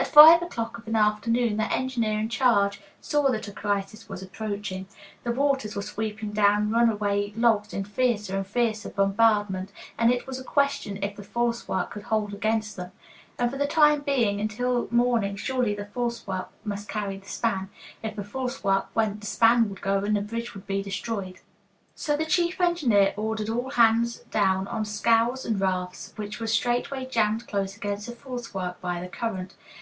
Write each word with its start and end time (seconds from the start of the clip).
At 0.00 0.06
five 0.14 0.40
o'clock 0.42 0.78
of 0.78 0.88
an 0.88 0.96
afternoon 0.96 1.58
the 1.58 1.70
engineer 1.72 2.18
in 2.18 2.30
charge 2.30 2.80
saw 3.02 3.30
that 3.30 3.46
a 3.46 3.52
crisis 3.52 4.08
was 4.08 4.22
approaching. 4.22 4.88
The 5.24 5.30
waters 5.30 5.76
were 5.76 5.82
sweeping 5.82 6.32
down 6.32 6.70
runaway 6.70 7.32
logs 7.36 7.74
in 7.74 7.84
fiercer 7.84 8.34
and 8.38 8.46
fiercer 8.46 8.88
bombardment, 8.88 9.72
and 9.98 10.10
it 10.10 10.26
was 10.26 10.40
a 10.40 10.42
question 10.42 10.98
if 11.02 11.14
the 11.16 11.22
false 11.22 11.68
work 11.68 11.90
could 11.92 12.04
hold 12.04 12.32
against 12.32 12.74
them. 12.76 12.90
And 13.38 13.50
for 13.50 13.58
the 13.58 13.66
time 13.68 14.00
being, 14.00 14.40
until 14.40 14.88
morning 14.90 15.36
surely, 15.36 15.74
the 15.74 15.84
false 15.84 16.26
work 16.26 16.48
must 16.64 16.88
carry 16.88 17.18
the 17.18 17.28
span. 17.28 17.68
If 18.02 18.16
the 18.16 18.24
false 18.24 18.64
work 18.64 18.86
went 18.96 19.20
the 19.20 19.26
span 19.26 19.68
would 19.68 19.82
go, 19.82 19.98
and 19.98 20.16
the 20.16 20.22
bridge 20.22 20.54
would 20.54 20.66
be 20.66 20.82
destroyed. 20.82 21.40
So 21.94 22.16
the 22.16 22.24
chief 22.26 22.60
engineer 22.60 23.12
ordered 23.16 23.50
all 23.50 23.70
hands 23.70 24.20
down 24.32 24.66
on 24.66 24.86
scows 24.86 25.44
and 25.44 25.60
rafts, 25.60 26.14
which 26.16 26.40
were 26.40 26.46
straightway 26.46 27.04
jammed 27.04 27.46
close 27.46 27.76
against 27.76 28.06
the 28.06 28.12
false 28.16 28.52
work 28.54 28.80
by 28.80 29.00
the 29.00 29.08
current. 29.08 29.54